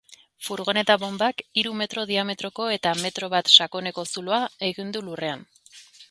Furgoneta-bonbak 0.45 1.41
hiru 1.61 1.73
metro 1.81 2.05
diametroko 2.11 2.65
eta 2.77 2.93
metro 3.03 3.29
bat 3.33 3.51
sakoneko 3.65 4.05
zuloa 4.13 4.39
egin 4.69 4.89
du 4.97 5.05
lurrean. 5.11 5.45